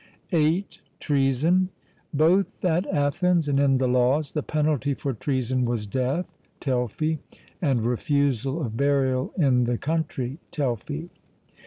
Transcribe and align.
(8) 0.31 0.79
Treason. 0.99 1.69
Both 2.11 2.65
at 2.65 2.87
Athens 2.87 3.47
and 3.47 3.59
in 3.59 3.77
the 3.77 3.87
Laws 3.87 4.31
the 4.31 4.41
penalty 4.41 4.95
for 4.95 5.13
treason 5.13 5.63
was 5.63 5.85
death 5.85 6.25
(Telfy), 6.59 7.19
and 7.61 7.85
refusal 7.85 8.61
of 8.65 8.75
burial 8.75 9.31
in 9.37 9.65
the 9.65 9.77
country 9.77 10.39
(Telfy). 10.51 11.09